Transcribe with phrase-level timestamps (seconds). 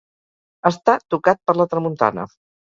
[0.69, 2.29] Estar tocat per la tramuntana.